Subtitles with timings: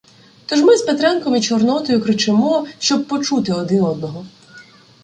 [0.45, 4.25] Тож ми з Петренком і Чорнотою кричимо, щоб почути один одного.